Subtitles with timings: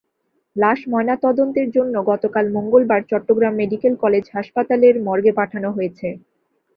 [0.55, 6.07] লাশ ময়নাতদন্তের জন্য গতকাল মঙ্গলবার চট্টগ্রাম মেডিকেল কলেজ হাসপাতালের মর্গে পাঠানো হয়েছে।